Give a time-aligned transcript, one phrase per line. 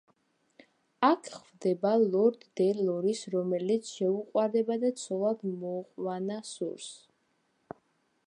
[1.07, 6.89] აქ ხვდება ლორ დე ლორის, რომელიც შეუყვარდება და ცოლად მოყვანა სურს.